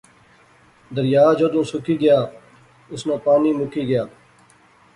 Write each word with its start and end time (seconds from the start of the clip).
دریا 0.95 1.25
جدوں 1.39 1.63
سکی 1.71 1.95
گیا، 2.01 2.19
اس 2.91 3.01
ناں 3.07 3.17
پانی 3.25 3.51
مکی 3.59 3.83
گیا 3.89 4.03